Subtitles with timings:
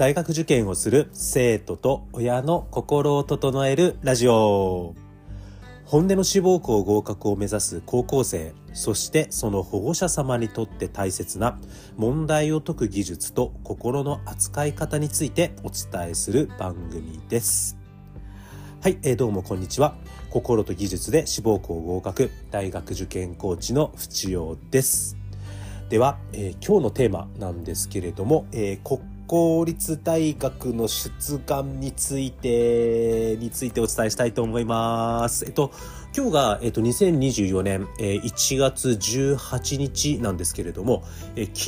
[0.00, 4.94] 大学受験をする生徒と親の心を整えるラジオ。
[5.84, 11.60] 本音の志望校合格を目指す高校生そしてその保護者様にとって大切な
[11.98, 17.76] 問題を解く技術と心の扱い方についてお伝えする番組です。
[18.80, 19.96] はい、えー、どうもこんにちは。
[20.30, 25.18] 心と技術で志望校合格大学受験コーチの淵陽です。
[25.90, 35.44] では、えー、今日のテーマなんですけれども、えー、国公立大学の出願について、についてお伝えしたいと思います。
[35.44, 35.70] えっと、
[36.16, 41.04] 今日が、えっと、2024年、えー、1月18日なんですけれども、
[41.36, 41.60] えー、昨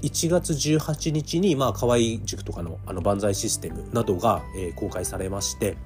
[0.00, 5.76] 日1月18日に、まあ、河合塾とかの、あの、万歳システムなどが、えー、公開されまして、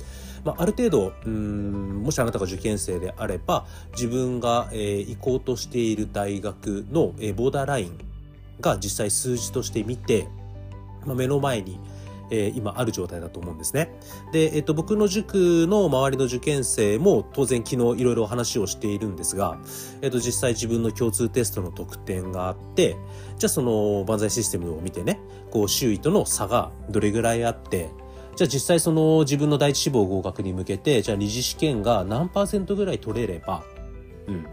[0.44, 7.98] まあ、ある程度、うん、もしあなたが受験生であれば、自分が、えー、行こうとしている大学の、えー、ボーダーライン
[8.60, 10.28] が実際数字として見て、
[11.06, 11.80] まあ、目の前に、
[12.30, 13.90] えー、今ある状態だと思うんですね。
[14.32, 19.58] で、えっ、と、僕の塾の周りの受験生も当然昨日いろいろ話をしているんですが、
[20.02, 22.96] えっ、と、実際自分の共通テストの得点があって、
[23.38, 27.90] じゃあその万歳システムを見てね、こう周囲との差がどれぐらいあって、
[28.36, 33.64] じゃあ実際その自分の第一志望合格に向けて、じゃあ二次試験が何パーセントぐらい取れれば、
[34.28, 34.46] うん、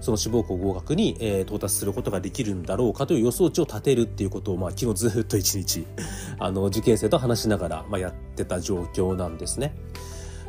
[0.00, 5.86] その志望校合格に、え、到達することができるんだろうかという予想値を立てるっていうことを、まあ、昨日ずっと一日、
[6.38, 9.74] あの、受験生と話しながら、まあ、やってた状況なんですね。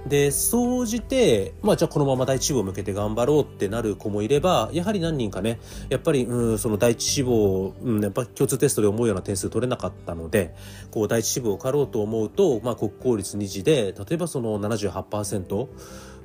[0.07, 10.55] で、総じて、まあじゃあこのまま第一志望を向けて頑張ろうってなる子もいれば、やはり何人かね、やっぱり、うん、その第一志望、うん、やっぱ共通テストで思うような点数取れなかったので、
[10.89, 15.67] こう第一志望を受かろうと思うと、まあ国公立2次で、例えばその78%、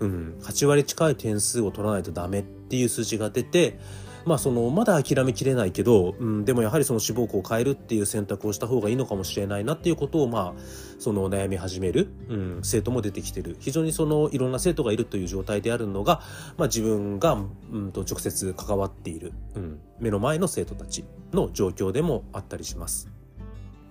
[0.00, 3.78] うん、8割近い点数を取らないとダメっていう数字が出て、
[4.26, 10.60] まあそのまだ諦めきれないけど、うん、でもやはりその志望校を変えるっていう選択をした方がいいのかもしれないなっていうことをまあ
[10.98, 16.22] その悩み始める、うん、生徒も出てきてる非常にそのいろんな生徒がいるという状態であるのが、
[16.58, 17.34] まあ、自分が、
[17.72, 23.08] うん、と直接関わっている、うん、目の前の生徒たちの状況でもあったりします。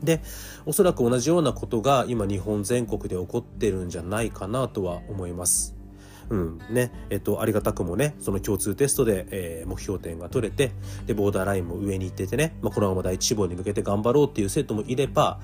[0.03, 0.22] で、
[0.66, 5.75] おそらく同じようなことが今日本全国で起こってるんじゃないかなとは思います。
[6.30, 10.72] うん、ね、えっと、ありがたくもね、その共通テストで、えー、目標点が取れて、
[11.06, 15.40] で、ボーダーラインも上に行っててね、まあ、このまま第一志望に向けて頑張ろうっていう生徒もいれば、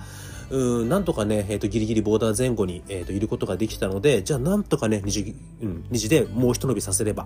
[0.52, 7.26] うん、なんとかね、えっ、ー、と、ギリギリボーダー前後に、えっ、ー、と、いることができたので、じゃあなんとかね、二次、うん、二次でもう一伸びさせれば、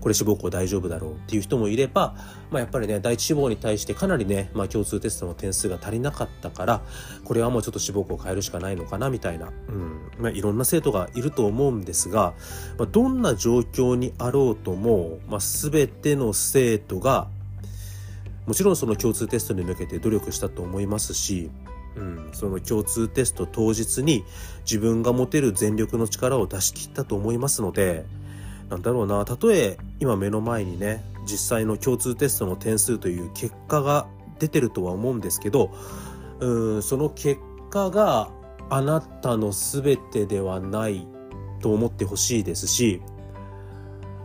[0.00, 2.14] これ志望校大丈夫だろうっていう人もいれば、
[2.50, 6.80] まあ、やっぱりね、第一志望に対してかなりね、まあ、共通テストの点数が足りなかったから、
[7.24, 12.32] これはもうちょっと志望校を変えるしかないのかな、みたいな、うん、まあ、いろんな生徒がいると思うんですが、
[12.78, 17.28] まあ、どんな状況にあろうとも、まあ、全ての生徒が、
[18.46, 21.50] もちろんその共通テストに向けて努力したと思いますし、
[21.96, 24.24] うん、その共通テスト当日に
[24.64, 28.04] 自分が持てる全力の力を出し切ったと思いますので、
[28.70, 34.06] なんだろうな、たとえ今目の前にね、実際の共通テストの点数という結果が
[34.38, 35.70] 出てるとは思うんですけど、
[36.40, 38.30] うん、その結果が
[38.70, 41.06] あなたの全てではない
[41.60, 43.02] と思ってほしいですし、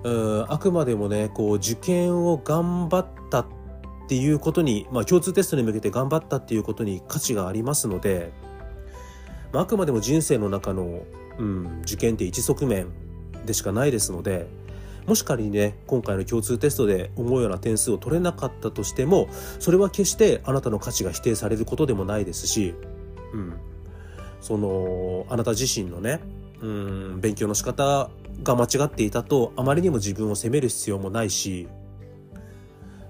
[0.03, 3.16] うん、あくまでもね、こう受験を頑張った
[4.07, 8.31] っていうことに、まあ、共通テストに向けて頑張ったっていうことに価値がありますので、
[9.51, 11.01] まあ、あくまでも人生の中の、
[11.37, 12.87] うん、受験って一側面
[13.45, 14.47] でしかないですので、
[15.07, 19.27] もし仮にね、今回の共通テストで思うような点数を取れなかったとしても、
[19.59, 22.75] それは決してあなたの価値が否定されることでもないですし、
[23.33, 23.53] うん、
[24.39, 26.21] その、あなた自身のね、
[26.61, 28.09] うん、勉強の仕方
[28.41, 31.67] が間違っていたと、あまりにも自分を責める必要もないし、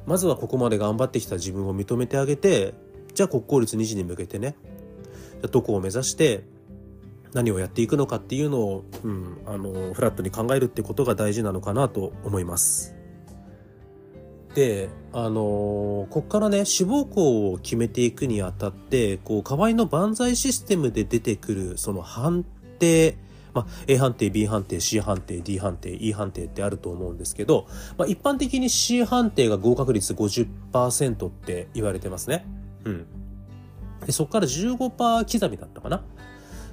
[0.07, 2.73] まずはここまで頑張ってきた自分を認めてあげて
[3.13, 4.55] じゃあ国公立2次に向けてね
[5.51, 6.43] どこを目指して
[7.33, 12.95] 何をやっていくのかっていうのを、うん、あのフラットに考えるってことが大事なのかなと思います。
[14.55, 22.43] であのこっからね志望校を決めていくにあたってこう河合の万歳システムで出てくるその判
[22.79, 23.17] 定
[23.57, 27.67] まあ、A 判定、B 判定、C 判定、D 判定、E 判定ってあると思うんですけど、
[27.97, 32.45] まあ、一般的に C 判定が合格率50%って言われてますね。
[32.85, 33.05] うん。
[34.05, 36.03] でそこから15%刻みだったかな。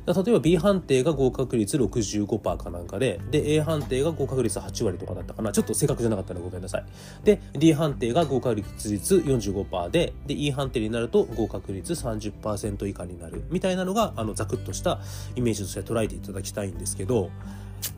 [0.06, 5.51] 例えば B 判定が合格率65%かなんかで、で、A 判定が合格率8割とかだったかな。
[5.51, 6.85] ちょっと正確じゃなかったらごめんなさい。
[7.25, 13.45] で、D 判定が合格率45%で、で、E 判定になると合格率30%以下になる。
[13.51, 15.01] みたいなのが、あの、ざくっとした
[15.37, 17.31] イメージとして捉えていただきたいんですけど、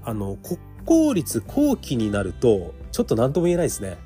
[0.05, 3.99] あの、国公立後期になると、ちょっと何とも言えないですね。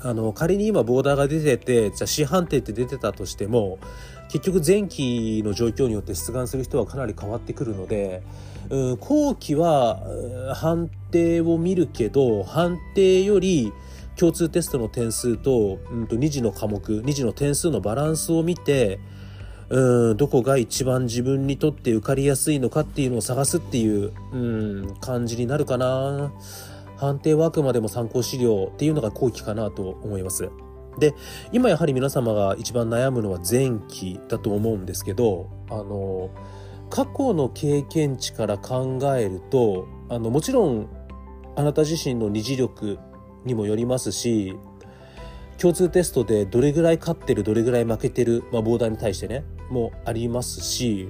[0.00, 3.78] あの仮に今ボーダーが出ててじゃあ C 判定って出てたとしても
[4.28, 8.22] 結局前期の状況によって出願する人はかなり変わってくるので、
[8.70, 10.00] うん、後期は
[10.54, 13.72] 判定を見るけど判定より
[14.16, 18.98] 共通テストの点数と,、うんと2次の科目2次の点数のバランスを見て
[19.68, 26.32] うんどこが一番自分にとって受かりやすいのかっていうのを探すっていう、うん、感じになるかな。
[26.96, 30.48] 判定はあくまでも参考資料っていうのが後期かなと思います。
[30.98, 31.14] で、
[31.52, 36.30] 今やはり皆様が一番悩むのは前期だと思うんですけど、あの、
[36.90, 40.88] 過去の経験値から考えると、あの、もちろん
[41.56, 42.98] あなた自身の二次力
[43.44, 44.56] にもよりますし、
[45.58, 51.08] 共通テストでどれぐらい勝ってる、どれぐらい負けてる、まあ、ボーダーに対してね、もありますし、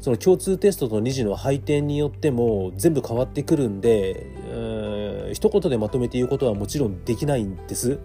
[0.00, 7.98] その共通テストと2次の配点によっても全部変わってくるんで、うん、一言でまとめて言うことはもちろんできないんです。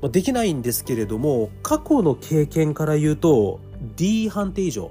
[0.00, 3.60] まあ、できないんですけれども、過去の経験から言うと、
[3.96, 4.90] D 判定以上、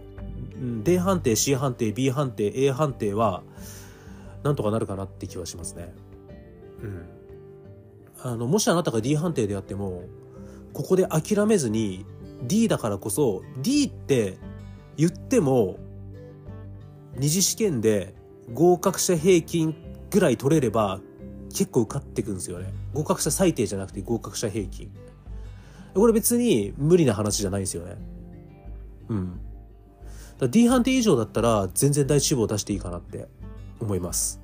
[0.84, 3.44] D 判定、C 判定、B 判定、A 判定は、
[4.44, 5.94] なんとかなるかなって気はしますね。
[6.82, 7.06] うん。
[8.22, 10.04] あの、もしあなたが D 判定であっても、
[10.76, 12.06] ここで諦めずに
[12.44, 14.38] D だからこそ D って
[14.98, 15.78] 言っても
[17.16, 18.14] 二次試験で
[18.54, 19.74] 合格者平均
[20.10, 21.00] ぐらい取れれば
[21.56, 22.72] 結構受かってくんですよね。
[22.94, 24.92] 合格者最低じゃなくて合格者平均。
[25.94, 27.96] これ別に無理な話じゃないんですよね。
[29.08, 29.40] うん。
[30.38, 33.30] だ D 判定以上だったら全然第一志望出していいかなって
[33.80, 34.42] 思います。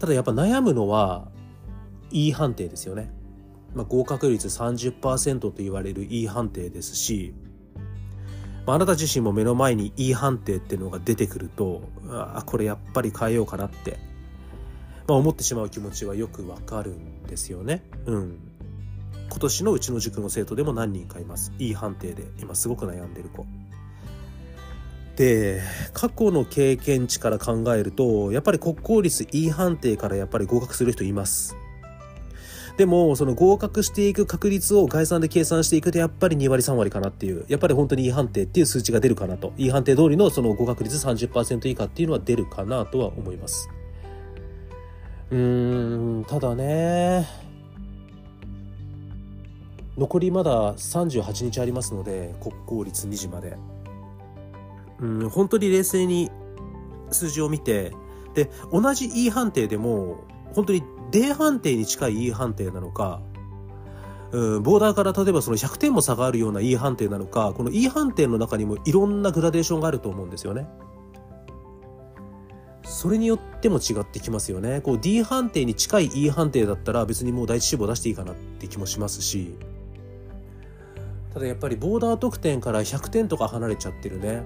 [0.00, 1.28] ただやっぱ悩むのは
[2.10, 3.12] E 判定ですよね。
[3.74, 7.32] まあ、合格率30%と言われる E 判定ですし、
[8.66, 13.98] まあ、あなた自身も目の前に E 判定っていうのが出てくると、あこれやっぱり変えようかなって、
[15.08, 17.82] まあ、思ってしまう気持ちはよくわかるんですよね。
[18.06, 18.38] うん。
[19.28, 21.52] 今年のうちの塾の生徒でも何人かいます。
[21.58, 23.46] E 判定で今すごく悩んでる子。
[25.16, 25.62] で、
[25.92, 31.56] 過去の経験値から考えると、やっぱり国公立 E 判定からやっぱり合格する人います。
[32.76, 39.54] でも、その合格していく確率を概算で計算していくと、やっぱり2割3割かなっていう、やっぱり本当に E 判定っていう数値が出るかなと。
[39.56, 43.70] E 判定通りのその合格率30%以下っていうのは出るかなとは思います。
[45.30, 47.26] うーん、ただね、
[49.96, 53.56] 残りまだ38日ありますので、国公立2時まで。
[55.00, 56.30] うん、本当に冷静に
[57.10, 57.92] 数字を見て、
[58.34, 60.24] で、同じ E 判定でも、
[60.54, 63.20] 本当に D 判定に近い E 判定なのか、
[64.32, 70.68] うん、ボーダーから例えばその100点も差があるような E 判定なのか、この E 判定の中にもいろんなグラデーションがあると思うんですよね。
[72.86, 74.80] それによっても違ってきますよね。
[74.80, 79.54] こう D 判定に近い E 判定だったら別にもう第一志望出していいかなって気もしますし、
[81.34, 84.44] ただやっぱりボーダー得点から100点とか離れちゃってるね。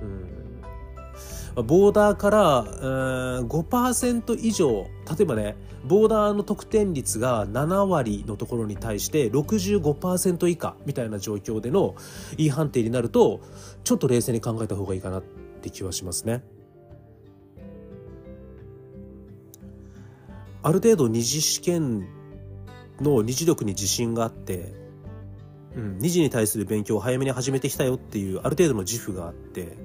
[0.00, 0.36] うん
[1.64, 2.64] ボーダーから
[3.44, 4.86] 5%以上
[5.16, 5.56] 例えばね
[5.86, 11.94] ボーダーの得点率が7割のところに対して65%以下みたいな状況での
[12.36, 13.40] E 判定になると
[13.84, 16.44] ちょっと冷静に考えた方がいいかなって気はしますね。
[20.66, 22.08] ある程度二次試験
[23.00, 24.74] の二次力に自信があって、
[25.76, 29.76] うん、二次に対する勉強を早めに始めてきたよっていうある程度の自負があって。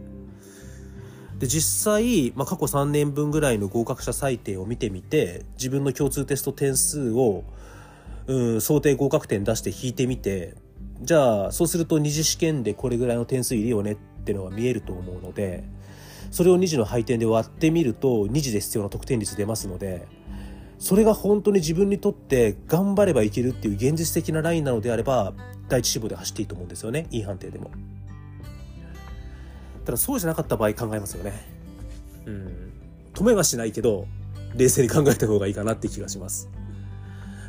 [1.37, 7.43] で、実際、まあ、過去3年分ぐらいの合格者採点を見てみて、自分の共通テスト点数を、
[8.25, 10.55] うん、想定合格点出して引いてみて、
[11.03, 15.63] じゃあ、そうすると二次試験でこれぐらいの点数いるよねっていうのが見えると思うので、
[16.31, 20.07] それを二次の配点で割ってみると、二次で必要な得点率出ますので、
[20.81, 25.33] それが本当に自分にとって頑張ればいけるっていう現実的なラインなのであれば、
[25.69, 27.05] 第一志望で走っていいと思うんですよね。
[27.11, 27.69] いい判定でも。
[29.85, 31.33] ただそうじゃなかった場合考えますよね。
[32.25, 32.73] うん。
[33.13, 34.07] 止めはしないけど、
[34.55, 36.49] 冷静に考えた方がいいかなって気がします。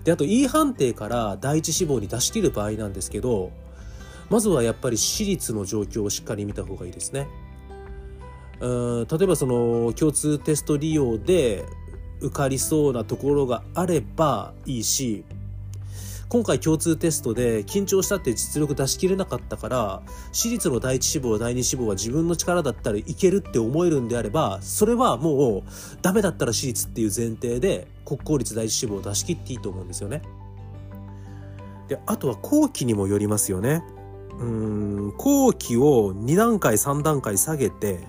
[0.05, 3.51] で、あと E 判定から第一志望に出し切る場合なんですけど、
[4.29, 7.29] まずはやっぱり私立の状況をしっかり見た方がいいですね。
[8.61, 11.65] うん例えばその共通テスト利用で
[12.23, 15.25] 受かりそうなところがあればいいし、
[16.33, 20.03] 今回共通テストで緊張したって実力出し切れなかったから、
[20.33, 25.63] 私立の第一志望、第二志望は自分の力だったらいけるって思えるんであれば、それはもう
[26.01, 30.23] ダメだったら私立っていう前提で国公立第一志望を出し切っていいと思うんですよね。
[31.89, 33.85] で、あとは後期にもよりますよね。
[34.39, 38.01] うん、後期を2段階、3段階下げて、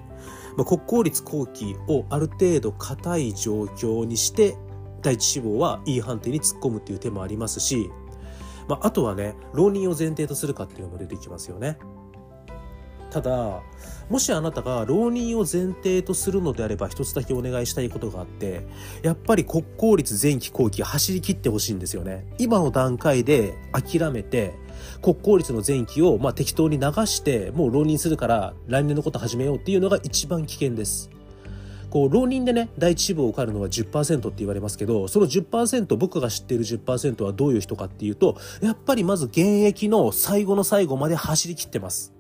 [0.58, 4.58] まあ、国公立後期をある程度硬い状況にして
[5.02, 7.90] 第一志望は E 判定に突っ込むっていう手もありますし、
[8.68, 11.78] まあ、あとはね浪人を前提とするかっていうのも出てきますよね。
[13.14, 13.62] ただ
[14.10, 18.66] もしあなたが浪人を前提とするのであれば一つだけお願いしたいことがあって
[19.04, 24.56] やっぱり国公立前期後期走り切ってほしいんですよね今の段階で諦めて
[25.04, 31.12] 国公立の前期をまあ適当に流してもう浪人するから来年のこと始めようっていうのが一番危険です
[31.92, 42.14] こう浪人でね第一志望を受かるのは10%って言われますけどその10%僕が知っている10%はどういう人かっていうとやっぱりまず現役の最後の最後まで走り切ってます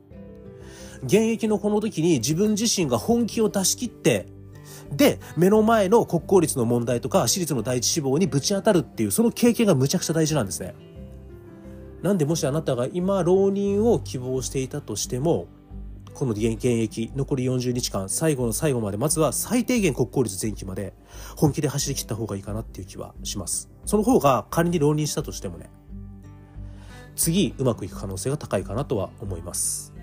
[1.04, 4.28] 現役のこの時に自分自身が本気を出し切って、
[4.92, 10.76] で、目の前の国公立の問題とか私立の第一志望にぶち当たるっていう、その経験がむちゃくちゃ大事なんですね。
[12.04, 15.48] なんでもしあなたが今浪人を希望していたとしても、
[16.14, 20.94] この現役、残り40日間、最後の最後まで、まずは最低限国公立前期まで
[21.38, 23.70] 本気で走り切った方がいいかなっていう気はします。
[23.86, 25.70] その方が仮に浪人したとしてもね、
[27.16, 29.94] 次うまくいく可能性が高いかなとは思います。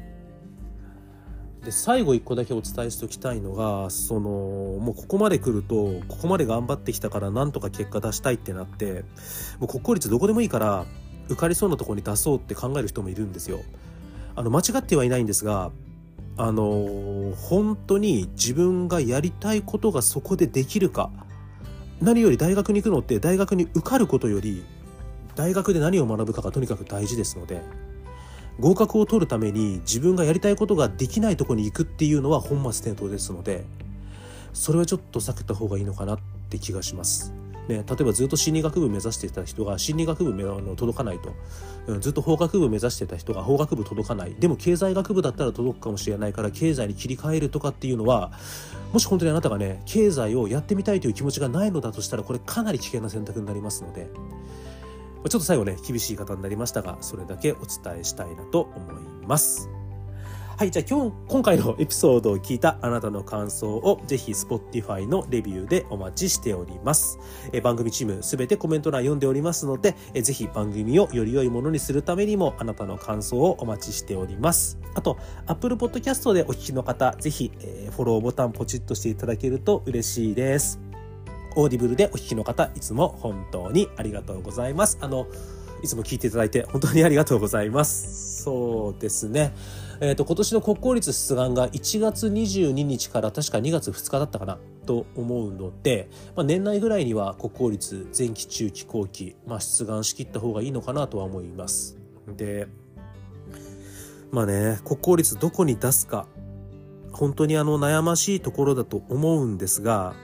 [1.63, 4.21] で最後1個だけお伝えしておきたいのがその
[4.81, 9.05] もうここまで来るとここまで頑張ってきたからなんとか結果出したいってなって
[9.59, 10.87] もう国公立どこでもいいから
[11.31, 13.61] 受かりそうなところに出そうって考える人もいるんですよ。
[14.35, 15.71] あの間違ってはいないんですが
[16.37, 21.11] あの本当に自分がやりたいことがそこでできるか
[22.01, 24.65] 何より大学に行くのって大学に受かることより
[25.35, 27.61] 大学で何を学ぶかがとにかく大事ですので
[28.59, 33.65] 合格を取るために自分がやりたいことができないとこに行くっていうのは本末転倒ですので
[34.53, 36.19] それはちょっと避けた方がいいのかなっ
[36.49, 37.40] て気がします。
[37.71, 41.35] ね、例えばずっと心理学部目指してた人が心理学部の届かないと、
[41.87, 44.35] うん、ずっと法学部目指してた人が法学部届かない。
[44.39, 48.33] でも経済学部だったら届くかもしれないから経済に切り替えるとかっていうのは
[48.93, 54.11] もし本当にあなたがね経済をやってみたいという気持ちがないのだとしたらこれかなり危険な選択になりますので。
[55.29, 58.91] ちょっと最後ね、厳しい方になりましたが、それだけお伝えしたいなと思
[59.23, 59.80] います。
[60.61, 67.19] はい、じゃあ今日、今回のエピソードを聞いたあなたの感想をぜひ Spotify のレビューでお待ちしております。
[67.51, 74.79] え番組チームすべてコメント欄読んでおりますのでえ、ぜひ番組をより良いものにするためにもあなたの感想をお待ちしております。
[74.95, 80.79] あと、Apple Podcast でお聞きの方、ぜひ、えー、フォローボタンポチッとしていただけると嬉しいです。
[81.57, 84.99] Audible でお聞きの方、いつも本当にありがとうございます。
[85.01, 85.27] あの、
[85.83, 88.43] いつも聞いていただいて本当にありがとうございます。
[88.43, 89.53] そうですね。
[90.01, 101.99] えっ、ー、と、今年の国公立出願が1月22日から確か2月2日だったかなと思うので、まあ、年内ぐらいには国公立前期、中期、後期、まあ、出願しきった方がいいのかなとは思います。
[102.37, 102.67] で、
[104.31, 106.27] まあね、国公立どこに出すか、
[107.13, 110.15] 本当にあの悩ましいところだと思うんですが、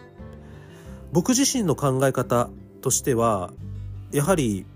[1.12, 2.48] 僕自身の考え方
[2.80, 3.52] としては
[4.12, 4.66] やはり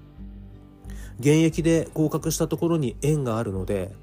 [1.21, 3.95] 現役で合格したところに縁があるので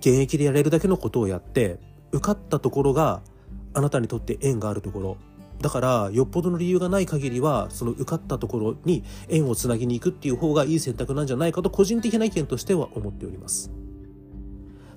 [0.00, 1.78] 現役でやれるだけのことをやって
[2.12, 3.20] 受かったところが
[3.74, 5.16] あなたにとって縁があるところ。
[5.60, 13.72] だからよっぽどの理由がない限りはその受かったところに縁をつなぎに行くっていう方がいい選択なんじゃないかと個人的な意見としては思っております。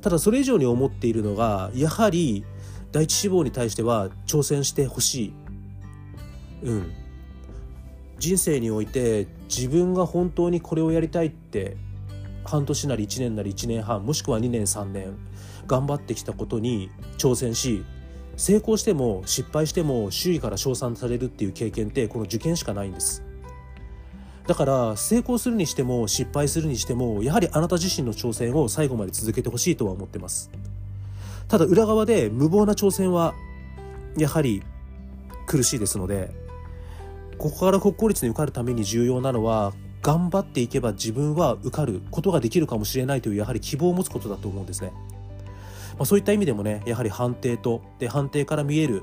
[0.01, 2.45] ただそれ以上に思っているのがやはり
[2.91, 5.33] 第一志望に対しては挑戦してほしい。
[6.63, 7.00] うん。
[8.21, 11.75] 人生において自分が本当にこれをやりたいって
[12.45, 15.17] 半年なり1年なり1年半もしくは2年3年
[15.65, 17.83] 頑張ってきたことに挑戦し
[18.37, 23.23] 成功しても失敗しても周囲から称賛されるっていう経験ってこの受験しかないんです。
[24.45, 30.51] だから成功するにしても失敗するにしてもやはりあなた自身の挑戦を最後まで続けてほしいとは思ってます。
[31.47, 33.33] ただ裏側で無謀な挑戦は
[34.15, 34.61] やはり
[35.47, 36.40] 苦しいですので
[37.41, 44.93] ここから国公立に受かるために重要なのは頑張っていけば自分は受かることができるかもしれないというやはり希望を持つことだと思うんですね。
[45.97, 49.01] まあ、そういった意味でもねやはり判定とで判定から見える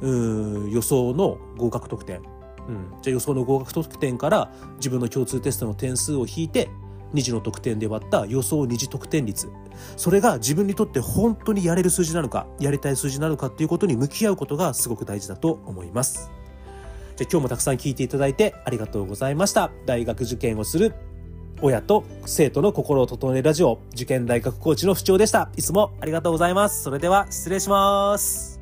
[0.00, 2.22] う予想の合格得点、
[2.66, 6.70] うん、じゃあ予想の合格得点から自分の共通テストの点数を引いて
[7.12, 9.50] 2次の得点で割った予想2次得点率
[9.98, 16.30] それが自分にとって本当にやれる数字なのかやりたい数字なのかっていうことに向き合うことがすごく大事だと思います。
[17.16, 19.70] じゃ今日もたくさん聞いていただいてありがとうございました。
[19.86, 20.94] 大学受験をする
[21.62, 25.50] 親と生徒の心を整えるラジオ受験大学コーチの不調でした。
[25.56, 26.82] いつもありがとうございます。
[26.82, 28.55] それでは失礼します。